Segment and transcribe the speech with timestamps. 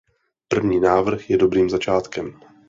[0.47, 2.39] První návrh je dobrým začátkem.